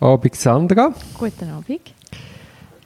Abend, 0.00 0.34
Sandra. 0.34 0.94
Guten 1.18 1.50
Abend. 1.50 1.92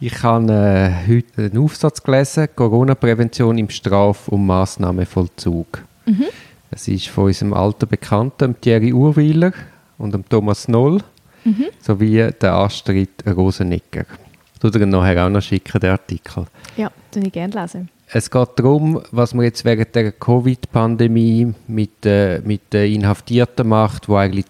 Ich 0.00 0.22
habe 0.24 0.52
äh, 0.52 1.08
heute 1.08 1.44
einen 1.44 1.58
Aufsatz 1.58 2.02
gelesen, 2.02 2.48
Corona-Prävention 2.56 3.56
im 3.56 3.70
Straf- 3.70 4.26
und 4.26 4.44
Massnahmenvollzug. 4.44 5.84
Mhm. 6.06 6.24
Es 6.72 6.88
ist 6.88 7.06
von 7.06 7.26
unserem 7.26 7.54
alten 7.54 7.86
Bekannten 7.86 8.60
Thierry 8.60 8.92
Urwiler 8.92 9.52
und 9.96 10.12
dem 10.12 10.28
Thomas 10.28 10.66
Noll 10.66 11.02
mhm. 11.44 11.66
sowie 11.80 12.30
der 12.32 12.52
Astrid 12.52 13.10
Rosenegger. 13.24 14.06
Du 14.58 14.68
dir 14.68 14.84
nachher 14.84 15.24
auch 15.24 15.30
noch 15.30 15.40
schicken, 15.40 15.78
den 15.78 15.90
Artikel. 15.90 16.46
Ja, 16.76 16.90
den 17.14 17.26
ich 17.26 17.32
gerne 17.32 17.54
lesen. 17.54 17.90
Es 18.08 18.28
geht 18.28 18.48
darum, 18.56 19.00
was 19.12 19.34
man 19.34 19.44
jetzt 19.44 19.64
während 19.64 19.94
der 19.94 20.10
Covid-Pandemie 20.10 21.54
mit, 21.68 22.04
äh, 22.04 22.40
mit 22.40 22.72
den 22.72 22.92
Inhaftierten 22.92 23.68
macht, 23.68 24.08
die 24.08 24.12
eigentlich 24.12 24.46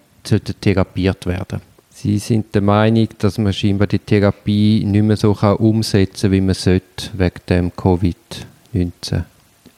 therapiert 0.62 1.26
werden 1.26 1.60
Sie 1.96 2.18
sind 2.18 2.52
der 2.52 2.60
Meinung, 2.60 3.08
dass 3.18 3.38
man 3.38 3.52
scheinbar 3.52 3.86
die 3.86 4.00
Therapie 4.00 4.84
nicht 4.84 5.04
mehr 5.04 5.16
so 5.16 5.32
kann 5.32 5.56
umsetzen 5.56 6.22
kann, 6.22 6.32
wie 6.32 6.40
man 6.40 6.54
sollte, 6.54 7.10
wegen 7.12 7.40
dem 7.48 7.70
Covid-19. 7.70 9.22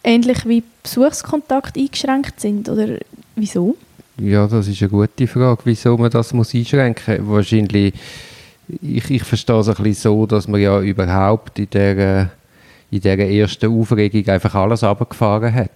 Ähnlich 0.03 0.47
wie 0.47 0.63
Besuchskontakt 0.83 1.77
eingeschränkt 1.77 2.41
sind, 2.41 2.71
oder 2.71 2.99
wieso? 3.35 3.77
Ja, 4.19 4.47
das 4.47 4.67
ist 4.67 4.81
eine 4.81 4.89
gute 4.89 5.27
Frage, 5.27 5.61
wieso 5.65 5.99
man 5.99 6.11
das 6.11 6.33
muss 6.33 6.55
einschränken 6.55 7.23
muss. 7.23 7.35
Wahrscheinlich, 7.35 7.93
ich, 8.81 9.11
ich 9.11 9.23
verstehe 9.23 9.59
es 9.59 9.69
ein 9.69 9.75
bisschen 9.75 9.95
so, 9.95 10.27
dass 10.27 10.49
man 10.49 10.61
ja 10.61 10.81
überhaupt 10.81 11.59
in 11.59 11.69
der, 11.69 12.31
in 12.91 13.01
der 13.03 13.19
ersten 13.31 13.71
Aufregung 13.71 14.27
einfach 14.27 14.55
alles 14.55 14.83
abgefahren 14.83 15.55
hat. 15.55 15.71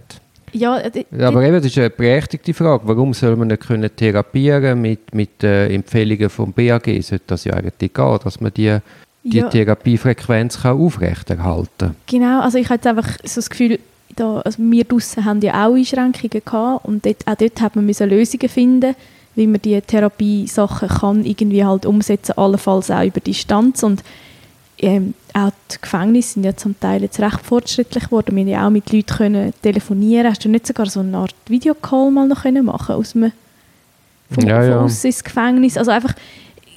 Ja, 0.53 0.89
die, 0.89 1.07
aber 1.19 1.43
eben, 1.43 1.57
das 1.57 1.67
ist 1.67 1.79
eine 1.79 1.91
berechtigte 1.91 2.55
Frage. 2.55 2.83
Warum 2.87 3.15
soll 3.15 3.37
man 3.37 3.49
nicht 3.49 3.67
können 3.67 3.91
therapieren 3.95 4.81
mit, 4.81 5.15
mit 5.15 5.43
äh, 5.43 5.73
Empfehlungen 5.73 6.29
vom 6.29 6.53
BAG? 6.53 6.87
Sollte 7.03 7.25
das 7.27 7.45
ja 7.45 7.55
eigentlich 7.55 7.93
gehen, 7.93 8.19
dass 8.23 8.41
man 8.41 8.53
die, 8.53 8.79
die 9.23 9.39
ja. 9.39 9.49
Therapiefrequenz 9.49 10.63
kann 10.63 10.79
aufrechterhalten 10.79 11.70
kann. 11.79 11.97
Genau, 12.07 12.41
also 12.41 12.59
ich 12.59 12.67
habe 12.67 12.75
jetzt 12.75 12.87
einfach 12.87 13.09
so 13.25 13.41
das 13.41 13.51
Gefühl, 13.51 13.79
da, 14.17 14.41
also 14.41 14.62
wir 14.62 14.84
draussen 14.84 15.25
haben 15.25 15.41
ja 15.41 15.67
auch 15.67 15.75
Einschränkungen 15.75 16.42
gehabt 16.45 16.85
und 16.85 17.07
dort, 17.07 17.27
auch 17.27 17.37
dort 17.37 17.61
hat 17.61 17.77
man 17.77 17.87
Lösungen 17.87 18.48
finden 18.48 18.95
wie 19.35 19.47
man 19.47 19.62
die 19.62 19.81
Therapiesachen 19.81 20.89
kann 20.89 21.25
irgendwie 21.25 21.64
halt 21.64 21.87
umsetzen, 21.87 22.33
allenfalls 22.37 22.91
auch 22.91 23.05
über 23.05 23.20
Distanz 23.20 23.83
und 23.83 24.03
ähm, 24.79 25.14
auch 25.34 25.50
die 25.70 25.81
Gefängnisse 25.81 26.34
sind 26.34 26.45
ja 26.45 26.56
zum 26.56 26.78
Teil 26.78 27.03
jetzt 27.03 27.20
recht 27.20 27.41
fortschrittlich 27.41 28.05
geworden. 28.05 28.34
Wir 28.34 28.42
haben 28.42 28.48
ja 28.48 28.67
auch 28.67 28.70
mit 28.70 28.92
Leuten 28.92 29.17
können 29.17 29.53
telefonieren. 29.62 30.28
Hast 30.28 30.45
du 30.45 30.48
nicht 30.48 30.67
sogar 30.67 30.86
so 30.86 31.00
eine 31.00 31.17
Art 31.17 31.34
Videocall 31.48 32.11
mal 32.11 32.27
noch 32.27 32.42
können 32.42 32.64
machen 32.64 32.95
aus 32.95 33.12
dem 33.12 33.33
vom, 34.31 34.47
ja, 34.47 34.62
ja. 34.62 34.83
ins 34.83 35.25
Gefängnis? 35.25 35.77
Also 35.77 35.91
einfach 35.91 36.14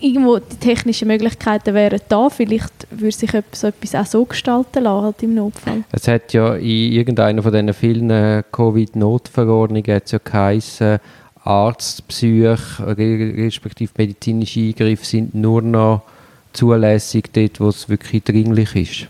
irgendwo 0.03 0.37
die 0.39 0.57
technischen 0.57 1.07
Möglichkeiten 1.07 1.73
wären 1.73 2.01
da. 2.09 2.29
Vielleicht 2.29 2.87
würde 2.91 3.11
sich 3.11 3.31
so 3.53 3.67
etwas 3.67 3.95
auch 3.95 4.05
so 4.05 4.25
gestalten 4.25 4.83
lassen, 4.83 5.03
halt 5.03 5.23
im 5.23 5.35
Notfall. 5.35 5.83
Es 5.91 6.07
hat 6.07 6.33
ja 6.33 6.55
in 6.55 6.91
irgendeiner 6.91 7.41
von 7.41 7.51
diesen 7.51 7.73
vielen 7.73 8.09
äh, 8.09 8.43
Covid-Notverordnungen 8.51 10.01
ja 10.05 10.19
geheißen, 10.23 10.99
Arzt, 11.45 12.07
Psych, 12.07 12.79
respektive 12.79 13.91
medizinische 13.97 14.61
Eingriffe 14.61 15.05
sind 15.05 15.35
nur 15.35 15.61
noch 15.61 16.03
zulässig 16.53 17.31
dort, 17.33 17.59
wo 17.59 17.69
es 17.69 17.89
wirklich 17.89 18.23
dringlich 18.23 18.75
ist. 18.75 19.07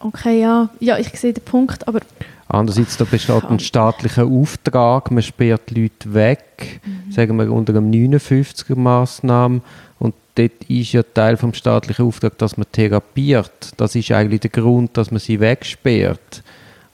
Okay, 0.00 0.40
ja. 0.40 0.68
Ja, 0.80 0.98
ich 0.98 1.08
sehe 1.18 1.32
den 1.32 1.44
Punkt, 1.44 1.86
aber... 1.88 2.00
Andererseits, 2.48 2.96
da 2.96 3.04
besteht 3.04 3.44
ein 3.44 3.58
staatlicher 3.58 4.24
Auftrag, 4.24 5.10
man 5.10 5.22
sperrt 5.22 5.70
Leute 5.72 6.14
weg, 6.14 6.80
mhm. 6.84 7.10
sagen 7.10 7.36
wir 7.38 7.50
unter 7.50 7.74
einem 7.74 7.90
59er-Massnahmen 7.90 9.62
und 9.98 10.14
dort 10.36 10.52
ist 10.68 10.92
ja 10.92 11.02
Teil 11.02 11.36
vom 11.36 11.54
staatlichen 11.54 12.06
Auftrag, 12.06 12.38
dass 12.38 12.56
man 12.56 12.66
therapiert. 12.70 13.72
Das 13.78 13.96
ist 13.96 14.12
eigentlich 14.12 14.42
der 14.42 14.50
Grund, 14.50 14.96
dass 14.96 15.10
man 15.10 15.18
sie 15.18 15.40
wegsperrt. 15.40 16.44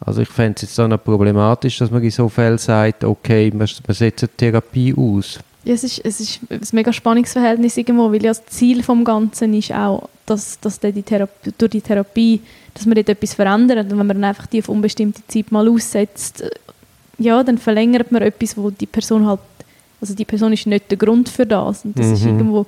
Also 0.01 0.23
ich 0.23 0.29
fände 0.29 0.55
es 0.57 0.63
jetzt 0.63 0.75
so 0.75 0.89
problematisch, 0.97 1.79
dass 1.79 1.91
man 1.91 2.03
in 2.03 2.11
so 2.11 2.29
Fällen 2.29 2.59
sagt, 2.59 3.05
okay, 3.05 3.51
man, 3.51 3.69
man 3.87 3.95
setzt 3.95 4.27
Therapie 4.37 4.95
aus. 4.97 5.39
Ja, 5.65 5.75
es 5.75 5.85
ist, 5.85 6.05
es 6.05 6.21
ist 6.21 6.41
ein 6.51 6.61
mega 6.73 6.93
Spannungsverhältnis 6.93 7.77
irgendwo, 7.77 8.11
weil 8.11 8.23
ja 8.23 8.31
das 8.31 8.45
Ziel 8.47 8.83
vom 8.83 9.05
Ganzen 9.05 9.55
ist 9.55 9.73
auch, 9.73 10.09
dass, 10.27 10.59
dass 10.61 10.81
die 10.81 11.03
Therapie, 11.03 11.53
durch 11.57 11.71
die 11.71 11.81
Therapie, 11.81 12.41
dass 12.75 12.85
man 12.85 12.95
dort 12.97 13.09
etwas 13.09 13.35
verändert 13.35 13.93
und 13.93 13.99
wenn 13.99 14.07
man 14.07 14.21
dann 14.21 14.25
einfach 14.25 14.47
die 14.47 14.61
auf 14.61 14.69
unbestimmte 14.69 15.23
Zeit 15.29 15.53
mal 15.53 15.69
aussetzt, 15.69 16.43
äh, 16.43 16.51
ja, 17.19 17.45
dann 17.45 17.59
verlängert 17.59 18.11
man 18.11 18.23
etwas, 18.23 18.57
wo 18.57 18.71
die 18.71 18.87
Person 18.87 19.27
halt, 19.27 19.41
also 20.01 20.15
die 20.15 20.25
Person 20.25 20.53
ist 20.53 20.67
nicht 20.67 20.91
der 20.91 20.99
Grund 20.99 21.29
für 21.29 21.47
das 21.47 21.85
und 21.85 21.97
das 21.97 22.07
mhm. 22.07 22.15
ist 22.15 22.25
irgendwo, 22.25 22.67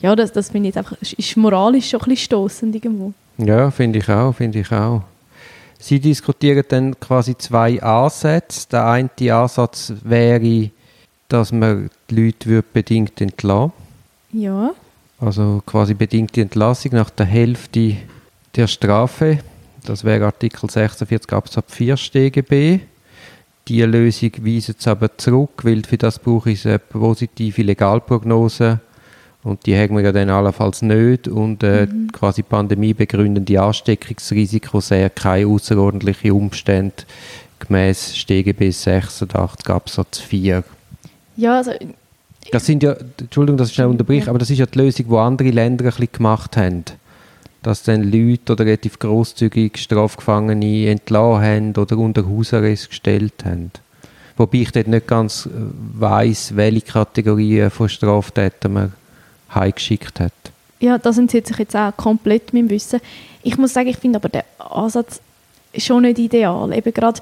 ja, 0.00 0.16
das, 0.16 0.32
das 0.32 0.50
finde 0.50 0.70
ich 0.70 0.78
einfach, 0.78 0.96
ist 1.02 1.36
moralisch 1.36 1.90
schon 1.90 2.00
ein 2.00 2.08
bisschen 2.08 2.24
stossend 2.24 2.74
irgendwo. 2.74 3.12
Ja, 3.36 3.70
finde 3.70 3.98
ich 3.98 4.08
auch, 4.08 4.32
finde 4.32 4.60
ich 4.60 4.72
auch. 4.72 5.02
Sie 5.78 5.98
diskutieren 5.98 6.64
dann 6.68 7.00
quasi 7.00 7.36
zwei 7.36 7.82
Ansätze. 7.82 8.68
Der 8.70 8.86
eine 8.86 9.10
Ansatz 9.34 9.92
wäre, 10.04 10.70
dass 11.30 11.52
man 11.52 11.90
die 12.10 12.26
Leute 12.26 12.62
bedingt 12.62 13.20
entlassen 13.20 13.72
Ja. 14.32 14.72
Also 15.18 15.62
quasi 15.66 15.94
bedingte 15.94 16.40
Entlassung 16.40 16.92
nach 16.92 17.10
der 17.10 17.26
Hälfte 17.26 17.96
der 18.56 18.66
Strafe. 18.66 19.38
Das 19.84 20.04
wäre 20.04 20.24
Artikel 20.24 20.70
46 20.70 21.32
Absatz 21.32 21.74
4 21.74 21.96
StGB. 21.96 22.80
Diese 23.68 23.86
Lösung 23.86 24.32
weist 24.40 24.74
es 24.78 24.88
aber 24.88 25.16
zurück, 25.16 25.62
weil 25.62 25.84
für 25.84 25.98
das 25.98 26.18
brauche 26.18 26.50
ich 26.50 26.66
eine 26.66 26.78
positive 26.78 27.62
Legalprognose 27.62 28.80
und 29.42 29.64
die 29.64 29.76
haben 29.76 29.96
wir 29.96 30.02
ja 30.02 30.12
dann 30.12 30.30
allenfalls 30.30 30.82
nicht 30.82 31.28
und 31.28 31.62
äh, 31.62 31.86
mhm. 31.86 32.10
quasi 32.12 32.42
pandemiebegründende 32.42 33.60
Ansteckungsrisiko 33.60 34.80
sehr 34.80 35.08
keine 35.10 35.46
außerordentlichen 35.46 36.32
Umstände 36.32 37.04
gemäß 37.58 38.16
StGB 38.16 38.70
86 38.70 39.68
Absatz 39.70 40.18
4. 40.18 40.64
Ja, 41.40 41.56
also 41.56 41.72
das 42.50 42.66
sind 42.66 42.82
ja, 42.82 42.94
Entschuldigung, 43.18 43.56
dass 43.56 43.68
ich 43.68 43.74
schnell 43.74 43.86
unterbreche, 43.86 44.28
aber 44.28 44.38
das 44.38 44.50
ist 44.50 44.58
ja 44.58 44.66
die 44.66 44.78
Lösung, 44.78 45.06
die 45.08 45.16
andere 45.16 45.50
Länder 45.50 45.84
ein 45.84 45.90
bisschen 45.90 46.12
gemacht 46.12 46.56
haben. 46.56 46.84
Dass 47.62 47.82
dann 47.82 48.10
Leute 48.10 48.52
oder 48.52 48.64
relativ 48.64 48.98
grosszügig 48.98 49.78
Strafgefangene 49.78 50.88
entlassen 50.88 51.42
haben 51.42 51.76
oder 51.76 51.96
unter 51.98 52.28
Hausarrest 52.28 52.90
gestellt 52.90 53.44
haben. 53.44 53.70
Wobei 54.36 54.58
ich 54.58 54.72
dort 54.72 54.88
nicht 54.88 55.06
ganz 55.06 55.46
äh, 55.46 55.50
weiß, 56.00 56.56
welche 56.56 56.80
Kategorien 56.80 57.70
von 57.70 57.88
Straftätern 57.88 58.72
man 58.72 58.92
heimgeschickt 59.54 60.20
hat. 60.20 60.32
Ja, 60.80 60.96
da 60.96 61.12
sind 61.12 61.30
sie 61.30 61.42
sich 61.44 61.58
jetzt 61.58 61.76
auch 61.76 61.94
komplett 61.96 62.54
mit 62.54 62.62
dem 62.62 62.70
Wissen. 62.70 63.00
Ich 63.42 63.58
muss 63.58 63.74
sagen, 63.74 63.88
ich 63.88 63.98
finde 63.98 64.16
aber 64.16 64.30
den 64.30 64.42
Ansatz 64.58 65.20
schon 65.76 66.02
nicht 66.02 66.18
ideal. 66.18 66.72
Eben 66.74 66.94
gerade 66.94 67.20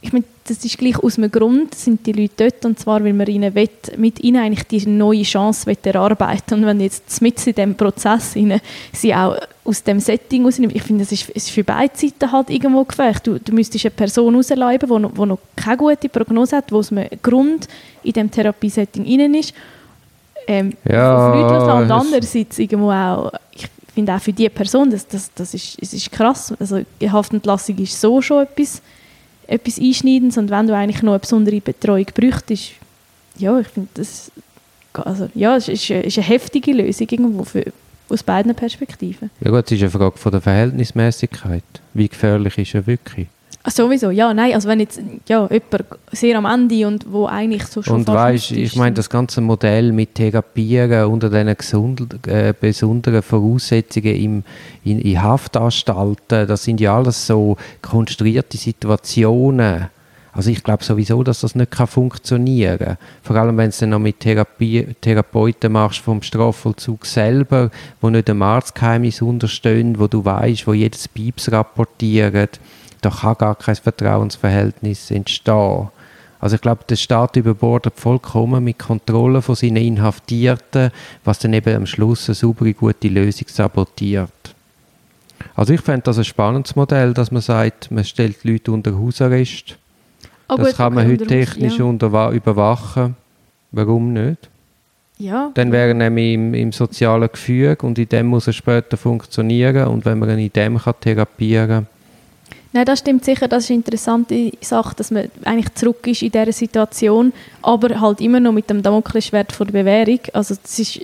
ich 0.00 0.12
meine, 0.12 0.24
das 0.46 0.64
ist 0.64 0.78
gleich 0.78 0.96
aus 1.02 1.18
einem 1.18 1.30
Grund 1.30 1.74
sind 1.74 2.06
die 2.06 2.12
Leute 2.12 2.50
dort, 2.50 2.64
und 2.64 2.78
zwar, 2.78 3.02
weil 3.02 3.12
man 3.12 3.26
ihnen 3.26 3.54
will, 3.54 3.68
mit 3.96 4.20
ihnen 4.20 4.40
eigentlich 4.42 4.66
diese 4.68 4.88
neue 4.88 5.22
Chance 5.22 5.66
will 5.66 5.76
erarbeiten 5.82 6.54
Und 6.54 6.66
wenn 6.66 6.80
jetzt 6.80 7.20
mit 7.20 7.44
in 7.46 7.54
diesem 7.54 7.74
Prozess 7.74 8.36
ihnen, 8.36 8.60
sie 8.92 9.14
auch 9.14 9.36
aus 9.64 9.82
dem 9.82 9.98
Setting 9.98 10.44
rausnehmen, 10.44 10.74
ich 10.74 10.82
finde, 10.82 11.04
das 11.04 11.12
ist, 11.12 11.28
ist 11.30 11.50
für 11.50 11.64
beide 11.64 11.94
Seiten 11.96 12.30
halt 12.30 12.48
irgendwo 12.48 12.84
gefährlich. 12.84 13.18
Du, 13.18 13.38
du 13.40 13.52
müsstest 13.52 13.86
eine 13.86 13.90
Person 13.90 14.36
rausleiben, 14.36 14.88
die 14.88 14.98
noch, 15.00 15.26
noch 15.26 15.38
keine 15.56 15.76
gute 15.76 16.08
Prognose 16.08 16.56
hat, 16.56 16.70
wo 16.70 16.78
es 16.78 16.92
einem 16.92 17.08
Grund 17.20 17.66
in 18.04 18.12
diesem 18.12 18.30
Therapiesetting 18.30 19.04
innen 19.04 19.34
ist. 19.34 19.52
Ähm, 20.46 20.72
ja, 20.88 21.30
und 21.30 21.90
andererseits 21.90 22.58
irgendwo 22.58 22.90
auch, 22.90 23.32
ich 23.52 23.66
finde 23.94 24.14
auch 24.14 24.20
für 24.20 24.32
diese 24.32 24.48
Person, 24.48 24.90
das, 24.90 25.06
das, 25.06 25.30
das, 25.34 25.52
ist, 25.52 25.82
das 25.82 25.92
ist 25.92 26.10
krass. 26.10 26.54
Also 26.58 26.80
Haftentlassung 27.02 27.76
ist 27.78 28.00
so 28.00 28.22
schon 28.22 28.44
etwas 28.44 28.80
etwas 29.48 29.78
Einschneidendes 29.78 30.36
und 30.36 30.50
wenn 30.50 30.66
du 30.66 30.76
eigentlich 30.76 31.02
noch 31.02 31.12
eine 31.12 31.18
besondere 31.18 31.60
Betreuung 31.60 32.06
bräuchtest, 32.14 32.72
ja, 33.38 33.58
ich 33.58 33.68
finde 33.68 33.88
das, 33.94 34.30
also, 34.92 35.28
ja, 35.34 35.56
es 35.56 35.68
ist, 35.68 35.90
ist 35.90 36.18
eine 36.18 36.26
heftige 36.26 36.72
Lösung 36.72 37.08
irgendwo 37.10 37.44
für, 37.44 37.64
aus 38.08 38.22
beiden 38.22 38.54
Perspektiven. 38.54 39.30
Ja 39.40 39.50
gut, 39.50 39.64
es 39.66 39.72
ist 39.72 39.80
eine 39.80 39.90
Frage 39.90 40.18
von 40.18 40.32
der 40.32 40.40
Verhältnismäßigkeit. 40.40 41.64
Wie 41.94 42.08
gefährlich 42.08 42.58
ist 42.58 42.74
er 42.74 42.86
wirklich? 42.86 43.28
Sowieso, 43.70 44.10
ja, 44.10 44.32
nein, 44.32 44.54
also 44.54 44.68
wenn 44.68 44.80
jetzt 44.80 45.00
ja, 45.28 45.48
jemand 45.50 45.84
sehr 46.12 46.36
am 46.38 46.44
Ende 46.44 46.86
und 46.86 47.10
wo 47.10 47.26
eigentlich 47.26 47.64
so 47.66 47.82
schon 47.82 47.96
Und 47.96 48.08
weißt, 48.08 48.52
ich 48.52 48.76
meine, 48.76 48.94
das 48.94 49.10
ganze 49.10 49.40
Modell 49.40 49.92
mit 49.92 50.14
Therapieren 50.14 51.06
unter 51.06 51.28
diesen 51.28 51.56
gesund, 51.56 52.26
äh, 52.26 52.54
besonderen 52.58 53.22
Voraussetzungen 53.22 54.14
im, 54.14 54.44
in, 54.84 55.00
in 55.00 55.22
Haftanstalten, 55.22 56.46
das 56.46 56.64
sind 56.64 56.80
ja 56.80 56.96
alles 56.96 57.26
so 57.26 57.56
konstruierte 57.82 58.56
Situationen. 58.56 59.88
Also 60.32 60.50
ich 60.50 60.62
glaube 60.62 60.84
sowieso, 60.84 61.24
dass 61.24 61.40
das 61.40 61.54
nicht 61.54 61.72
kann 61.72 61.88
funktionieren 61.88 62.78
kann. 62.78 62.98
Vor 63.22 63.36
allem, 63.36 63.56
wenn 63.56 63.66
du 63.66 63.70
es 63.70 63.78
dann 63.78 63.90
noch 63.90 63.98
mit 63.98 64.20
Therapie, 64.20 64.86
Therapeuten 65.00 65.72
machst 65.72 65.98
vom 65.98 66.22
Strafvollzug 66.22 67.06
selber, 67.06 67.70
wo 68.00 68.08
nicht 68.08 68.28
dem 68.28 68.42
Arztgeheimnis 68.42 69.20
unterstehen, 69.20 69.98
wo 69.98 70.06
du 70.06 70.24
weißt, 70.24 70.66
wo 70.66 70.74
jedes 70.74 71.08
Pieps 71.08 71.50
rapportiert 71.50 72.60
da 73.00 73.10
kann 73.10 73.36
gar 73.38 73.54
kein 73.54 73.76
Vertrauensverhältnis 73.76 75.10
entstehen. 75.10 75.88
Also 76.40 76.54
ich 76.54 76.60
glaube, 76.60 76.84
der 76.88 76.96
Staat 76.96 77.36
überbordet 77.36 77.94
vollkommen 77.96 78.62
mit 78.62 78.78
Kontrolle 78.78 79.42
von 79.42 79.56
seinen 79.56 79.76
Inhaftierten, 79.78 80.90
was 81.24 81.40
dann 81.40 81.52
eben 81.52 81.74
am 81.74 81.86
Schluss 81.86 82.28
eine 82.28 82.34
saubere, 82.34 82.74
gute 82.74 83.08
Lösung 83.08 83.48
sabotiert. 83.48 84.30
Also 85.56 85.72
ich 85.72 85.80
fände 85.80 86.02
das 86.02 86.18
ein 86.18 86.24
spannendes 86.24 86.76
Modell, 86.76 87.12
dass 87.14 87.32
man 87.32 87.42
sagt, 87.42 87.90
man 87.90 88.04
stellt 88.04 88.44
Leute 88.44 88.70
unter 88.70 88.96
Hausarrest. 88.96 89.76
Oh, 90.48 90.56
das 90.56 90.68
gut, 90.68 90.76
kann 90.76 90.94
man 90.94 91.08
heute 91.08 91.26
technisch 91.26 91.78
ja. 91.78 92.30
überwachen. 92.30 93.16
Warum 93.72 94.12
nicht? 94.12 94.48
Ja, 95.18 95.50
Dann 95.54 95.72
wäre 95.72 95.88
er 95.88 95.94
nämlich 95.94 96.34
im, 96.34 96.54
im 96.54 96.70
sozialen 96.70 97.28
Gefüge 97.30 97.84
und 97.84 97.98
in 97.98 98.08
dem 98.08 98.26
muss 98.26 98.46
er 98.46 98.52
später 98.52 98.96
funktionieren 98.96 99.88
und 99.88 100.04
wenn 100.04 100.20
man 100.20 100.30
ihn 100.30 100.38
in 100.38 100.52
dem 100.52 100.78
kann 100.78 100.94
therapieren 101.00 101.68
kann, 101.68 101.86
Nein, 102.72 102.84
das 102.84 102.98
stimmt 102.98 103.24
sicher. 103.24 103.48
Das 103.48 103.64
ist 103.64 103.70
eine 103.70 103.78
interessante 103.78 104.52
Sache, 104.60 104.94
dass 104.94 105.10
man 105.10 105.30
eigentlich 105.44 105.74
zurück 105.74 106.06
ist 106.06 106.22
in 106.22 106.30
dieser 106.30 106.52
Situation, 106.52 107.32
aber 107.62 108.00
halt 108.00 108.20
immer 108.20 108.40
noch 108.40 108.52
mit 108.52 108.68
dem 108.68 108.82
Damoklesschwert 108.82 109.52
vor 109.52 109.66
der 109.66 109.72
Bewährung. 109.72 110.20
Also 110.34 110.54
das 110.62 110.78
ist, 110.78 111.00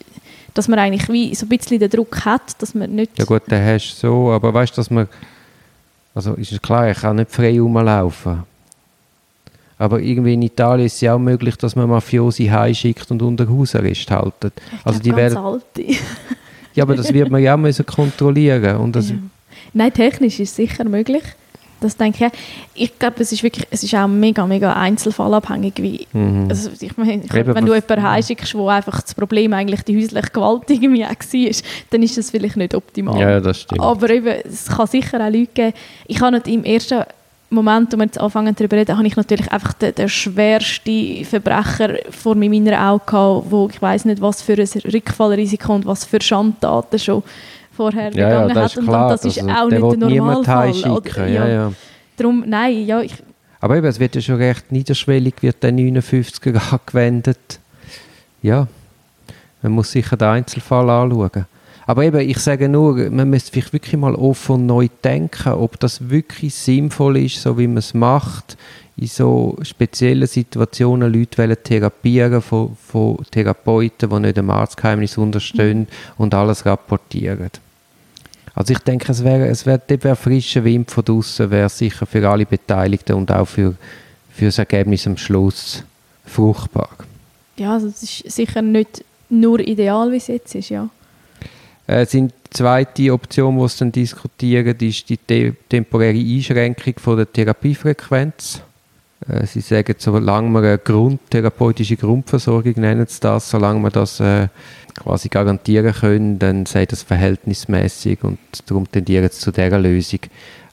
dass 0.53 0.69
man 0.69 0.79
eigentlich 0.79 1.09
wie 1.09 1.35
so 1.35 1.47
ein 1.47 1.49
bisschen 1.49 1.79
den 1.79 1.89
Druck 1.89 2.25
hat, 2.25 2.61
dass 2.61 2.75
man 2.75 2.95
nicht... 2.95 3.19
Ja 3.19 3.25
gut, 3.25 3.51
den 3.51 3.65
hast 3.65 3.95
du 3.95 4.09
so, 4.09 4.31
aber 4.31 4.53
weißt 4.53 4.73
du, 4.73 4.77
dass 4.77 4.91
man, 4.91 5.09
also 6.15 6.35
ist 6.35 6.53
es 6.53 6.61
klar, 6.61 6.91
ich 6.91 6.99
kann 6.99 7.17
nicht 7.17 7.31
frei 7.31 7.59
rumlaufen. 7.59 8.43
Aber 9.79 10.01
irgendwie 10.01 10.35
in 10.35 10.43
Italien 10.43 10.87
ist 10.87 10.95
es 10.95 11.01
ja 11.01 11.15
auch 11.15 11.19
möglich, 11.19 11.57
dass 11.57 11.75
man 11.75 11.89
Mafiosi 11.89 12.47
heimschickt 12.47 13.11
und 13.11 13.23
unter 13.23 13.49
Hausarrest 13.49 14.11
haltet. 14.11 14.53
Also 14.85 15.01
die 15.01 15.09
ganz 15.09 15.19
werden, 15.19 15.39
alte. 15.39 15.83
ja, 16.75 16.85
aber 16.85 16.95
das 16.95 17.13
wird 17.13 17.31
man 17.31 17.43
ja 17.43 17.55
auch 17.55 17.59
müssen 17.59 17.85
kontrollieren 17.87 18.77
und 18.77 18.95
das, 18.95 19.11
Ja. 19.11 19.17
Nein, 19.73 19.93
technisch 19.93 20.39
ist 20.39 20.51
es 20.51 20.57
sicher 20.57 20.85
möglich. 20.85 21.25
Das 21.85 21.97
denke 21.99 22.27
ich. 22.27 22.33
Ich 22.85 22.99
glaube, 22.99 23.17
es 23.21 23.31
ist 23.31 23.43
wirklich, 23.43 23.67
es 23.71 23.83
ist 23.83 23.95
auch 23.95 24.07
mega, 24.07 24.47
mega 24.47 24.73
einzelfallabhängig, 24.73 25.75
wie 25.77 26.07
mhm. 26.13 26.47
Also 26.49 26.71
ich 26.81 26.97
meine, 26.97 27.23
wenn 27.31 27.67
du 27.67 27.75
jemanden 27.75 28.03
heimschickst, 28.03 28.55
wo 28.55 28.69
einfach 28.69 29.03
das 29.03 29.15
Problem 29.15 29.53
eigentlich 29.53 29.83
die 29.83 29.97
häusliche 29.97 30.31
Gewalt 30.31 30.63
irgendwie 30.69 31.05
auch 31.05 31.11
war, 31.11 31.63
dann 31.91 32.03
ist 32.03 32.17
das 32.17 32.31
vielleicht 32.31 32.57
nicht 32.57 32.75
optimal. 32.75 33.21
ja, 33.21 33.41
das 33.41 33.61
stimmt. 33.61 33.83
Aber 33.83 34.09
eben, 34.09 34.35
es 34.45 34.67
kann 34.67 34.87
sicher 34.87 35.19
auch 35.19 35.31
Leute 35.31 35.49
geben. 35.53 35.73
Ich 36.07 36.21
habe 36.21 36.33
nicht 36.37 36.49
im 36.49 36.65
ersten 36.65 37.05
Moment, 37.51 37.93
wo 37.93 37.99
wir 37.99 38.05
jetzt 38.05 38.19
anfangen 38.19 38.55
darüber 38.57 38.77
reden, 38.77 38.97
habe 38.97 39.07
ich 39.07 39.17
natürlich 39.17 39.53
einfach 39.53 39.75
den, 39.75 39.95
den 39.95 40.09
schwersten 40.09 41.25
Verbrecher 41.25 41.97
vor 42.11 42.35
mir 42.35 42.47
in 42.47 42.65
meinen 42.65 42.75
Augen 42.75 43.05
gehabt, 43.07 43.51
wo 43.51 43.69
ich 43.71 43.81
weiß 43.81 44.07
nicht, 44.07 44.23
was 44.23 44.41
für 44.43 44.55
ein 44.55 44.93
Rückfallrisiko 44.93 45.75
und 45.75 45.87
was 45.87 46.05
für 46.05 46.21
Schandtaten 46.21 46.99
schon 46.99 47.23
vorher 47.75 48.13
ja, 48.15 48.29
ja, 48.29 48.47
begangen 48.47 48.55
das 48.55 48.65
hat. 48.65 48.71
ist 48.73 48.77
Und 48.79 48.85
klar. 48.87 49.09
das 49.11 49.25
ist 49.25 49.39
also, 49.39 49.51
auch 49.51 49.69
nicht 49.71 50.03
der 50.03 50.09
Normalfall. 50.09 50.91
Oder- 50.93 51.29
Ja, 51.29 51.49
ja. 51.49 51.73
Darum, 52.17 52.45
nein, 52.47 52.87
ja, 52.87 53.01
ich, 53.01 53.15
Aber 53.61 53.77
eben, 53.77 53.87
es 53.87 53.99
wird 53.99 54.15
ja 54.15 54.21
schon 54.21 54.37
recht 54.37 54.71
niederschwellig, 54.71 55.35
wird 55.41 55.63
der 55.63 55.73
59er 55.73 56.73
angewendet. 56.73 57.59
Ja, 58.43 58.67
man 59.63 59.73
muss 59.73 59.91
sicher 59.91 60.17
den 60.17 60.29
Einzelfall 60.29 60.89
anschauen. 60.91 61.47
Aber 61.87 62.05
eben, 62.05 62.21
ich 62.21 62.39
sage 62.39 62.69
nur, 62.69 63.11
man 63.11 63.29
müsste 63.29 63.53
vielleicht 63.53 63.73
wirklich 63.73 63.97
mal 64.01 64.15
offen 64.15 64.55
und 64.55 64.67
neu 64.67 64.89
denken, 65.03 65.53
ob 65.53 65.79
das 65.81 66.09
wirklich 66.09 66.55
sinnvoll 66.55 67.19
ist, 67.19 67.43
so 67.43 67.59
wie 67.59 67.67
man 67.67 67.79
es 67.79 67.93
macht, 67.93 68.57
in 68.97 69.07
so 69.09 69.59
speziellen 69.63 70.27
Situationen 70.27 71.13
Leute 71.13 71.39
wollen 71.39 71.57
therapieren 71.63 72.41
von, 72.41 72.77
von 72.77 73.19
Therapeuten, 73.31 74.09
die 74.09 74.21
nicht 74.21 74.37
dem 74.37 74.51
Arztgeheimnis 74.51 75.19
unterstehen 75.19 75.89
und 76.17 76.33
alles 76.33 76.65
rapportieren. 76.65 77.51
Also 78.55 78.73
ich 78.73 78.79
denke, 78.81 79.11
es 79.11 79.25
wäre 79.25 79.49
es 79.49 79.67
wär, 79.67 79.81
wär 79.89 80.17
frischer 80.17 80.65
Wind 80.65 80.91
von 80.91 81.05
draussen, 81.05 81.51
wäre 81.51 81.69
sicher 81.69 82.07
für 82.07 82.29
alle 82.29 82.47
Beteiligten 82.47 83.15
und 83.15 83.31
auch 83.33 83.47
für, 83.47 83.75
für 84.31 84.47
das 84.47 84.59
Ergebnis 84.59 85.07
am 85.07 85.17
Schluss 85.17 85.83
fruchtbar. 86.25 86.91
ja, 87.57 87.73
also 87.73 87.89
es 87.89 88.03
ist 88.03 88.31
sicher 88.31 88.63
nicht 88.63 89.05
nur 89.29 89.61
ideal, 89.61 90.13
wie 90.13 90.17
es 90.17 90.29
jetzt 90.29 90.55
ist, 90.55 90.69
ja. 90.69 90.89
Äh, 91.87 92.07
sind 92.07 92.33
die 92.33 92.51
zweite 92.51 93.13
Option, 93.13 93.59
die 93.59 93.69
sie 93.69 93.79
dann 93.79 93.93
diskutieren, 93.93 94.77
ist 94.79 95.09
die 95.09 95.19
te 95.19 95.55
temporäre 95.69 96.17
Einschränkung 96.17 96.95
von 96.99 97.17
der 97.17 97.31
Therapiefrequenz. 97.31 98.63
Äh, 99.29 99.47
sie 99.47 99.61
sagen, 99.61 99.95
solange 99.99 100.51
wir 100.51 100.69
eine 100.69 100.79
Grund 100.79 101.21
therapeutische 101.31 101.97
Grundversorgung 101.97 102.75
nennen 102.77 103.07
sie 103.07 103.21
das, 103.21 103.51
solange 103.51 103.81
wir 103.81 103.91
das 103.91 104.21
äh, 104.21 104.49
quasi 104.95 105.29
garantieren 105.29 105.93
können, 105.93 106.39
dann 106.39 106.67
sei 106.67 106.87
das 106.87 107.03
verhältnismäßig 107.03 108.23
und 108.23 108.39
darum 108.67 108.91
tendieren 108.91 109.29
sie 109.31 109.39
zu 109.39 109.51
dieser 109.51 109.79
Lösung. 109.79 110.21